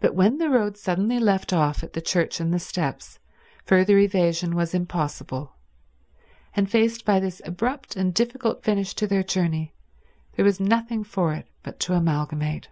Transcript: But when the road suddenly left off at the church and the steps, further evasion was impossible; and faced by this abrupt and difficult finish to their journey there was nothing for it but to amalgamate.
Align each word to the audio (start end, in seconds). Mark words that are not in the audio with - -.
But 0.00 0.14
when 0.14 0.38
the 0.38 0.48
road 0.48 0.78
suddenly 0.78 1.18
left 1.18 1.52
off 1.52 1.82
at 1.84 1.92
the 1.92 2.00
church 2.00 2.40
and 2.40 2.50
the 2.50 2.58
steps, 2.58 3.18
further 3.66 3.98
evasion 3.98 4.56
was 4.56 4.72
impossible; 4.72 5.52
and 6.56 6.66
faced 6.70 7.04
by 7.04 7.20
this 7.20 7.42
abrupt 7.44 7.94
and 7.94 8.14
difficult 8.14 8.62
finish 8.64 8.94
to 8.94 9.06
their 9.06 9.22
journey 9.22 9.74
there 10.36 10.46
was 10.46 10.60
nothing 10.60 11.04
for 11.04 11.34
it 11.34 11.46
but 11.62 11.78
to 11.80 11.92
amalgamate. 11.92 12.68